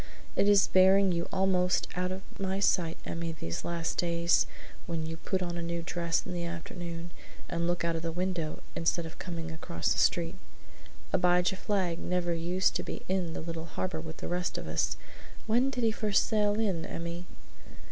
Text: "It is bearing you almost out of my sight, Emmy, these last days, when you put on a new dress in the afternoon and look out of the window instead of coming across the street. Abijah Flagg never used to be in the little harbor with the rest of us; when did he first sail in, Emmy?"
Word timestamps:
"It 0.35 0.49
is 0.49 0.65
bearing 0.67 1.11
you 1.11 1.27
almost 1.31 1.87
out 1.95 2.11
of 2.11 2.23
my 2.39 2.59
sight, 2.59 2.97
Emmy, 3.05 3.33
these 3.33 3.63
last 3.63 3.99
days, 3.99 4.47
when 4.87 5.05
you 5.05 5.15
put 5.15 5.43
on 5.43 5.59
a 5.59 5.61
new 5.61 5.83
dress 5.85 6.25
in 6.25 6.33
the 6.33 6.43
afternoon 6.43 7.11
and 7.47 7.67
look 7.67 7.85
out 7.85 7.95
of 7.95 8.01
the 8.01 8.11
window 8.11 8.63
instead 8.75 9.05
of 9.05 9.19
coming 9.19 9.51
across 9.51 9.93
the 9.93 9.99
street. 9.99 10.37
Abijah 11.13 11.55
Flagg 11.55 11.99
never 11.99 12.33
used 12.33 12.75
to 12.77 12.83
be 12.83 13.03
in 13.07 13.33
the 13.33 13.41
little 13.41 13.65
harbor 13.65 14.01
with 14.01 14.17
the 14.17 14.27
rest 14.27 14.57
of 14.57 14.67
us; 14.67 14.97
when 15.45 15.69
did 15.69 15.83
he 15.83 15.91
first 15.91 16.25
sail 16.25 16.59
in, 16.59 16.83
Emmy?" 16.83 17.27